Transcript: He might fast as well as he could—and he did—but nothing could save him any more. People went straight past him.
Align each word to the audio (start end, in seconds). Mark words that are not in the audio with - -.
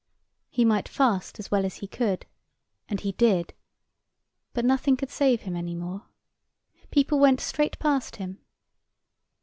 He 0.49 0.65
might 0.65 0.89
fast 0.89 1.37
as 1.37 1.51
well 1.51 1.63
as 1.63 1.75
he 1.75 1.85
could—and 1.87 3.01
he 3.01 3.11
did—but 3.11 4.65
nothing 4.65 4.97
could 4.97 5.11
save 5.11 5.41
him 5.41 5.55
any 5.55 5.75
more. 5.75 6.07
People 6.89 7.19
went 7.19 7.39
straight 7.39 7.77
past 7.77 8.15
him. 8.15 8.39